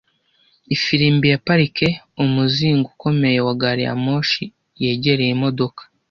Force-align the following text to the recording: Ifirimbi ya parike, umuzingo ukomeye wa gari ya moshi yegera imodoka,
Ifirimbi 0.75 1.25
ya 1.31 1.39
parike, 1.47 1.87
umuzingo 2.23 2.85
ukomeye 2.93 3.39
wa 3.47 3.53
gari 3.61 3.83
ya 3.87 3.93
moshi 4.05 4.43
yegera 4.81 5.23
imodoka, 5.35 5.81